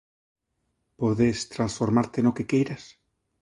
[1.03, 2.83] Podes transformarte no que queiras?